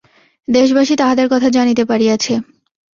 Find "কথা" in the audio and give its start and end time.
1.29-1.47